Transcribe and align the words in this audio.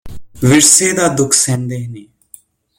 ਵਿਰਸੇ 0.43 0.91
ਦਾ 0.91 1.07
ਦੁੱਖ 1.07 1.33
ਸਹਿੰਦੇ 1.33 1.87
ਨੇ 1.87 2.05